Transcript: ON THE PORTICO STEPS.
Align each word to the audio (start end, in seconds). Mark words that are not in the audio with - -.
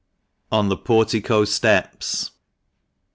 ON 0.51 0.69
THE 0.69 0.77
PORTICO 0.77 1.45
STEPS. 1.45 2.31